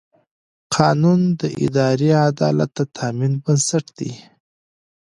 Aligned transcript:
قانون 0.75 1.21
د 1.39 1.41
اداري 1.65 2.09
عدالت 2.27 2.69
د 2.77 2.79
تامین 2.97 3.33
بنسټ 3.43 3.85
دی. 3.97 4.11